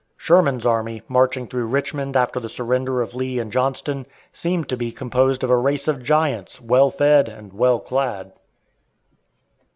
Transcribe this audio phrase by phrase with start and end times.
[0.17, 4.91] Sherman's army, marching through Richmond after the surrender of Lee and Johnston, seemed to be
[4.91, 8.31] composed of a race of giants, well fed and well clad.